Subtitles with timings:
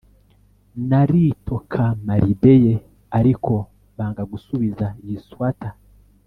[0.89, 2.73] naritokamaribeye,
[3.17, 3.53] ariko
[3.97, 5.73] banga gusubiza iyi swater